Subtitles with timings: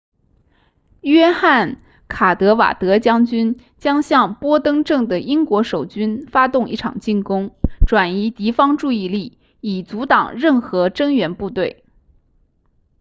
[1.01, 11.85] 约翰卡德瓦德将军将向波登镇的英国守军发动一场进攻转移敌方注意力以阻挡任何增援部队